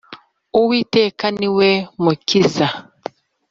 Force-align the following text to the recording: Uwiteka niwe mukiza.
Uwiteka 0.61 1.25
niwe 1.37 1.69
mukiza. 2.03 2.67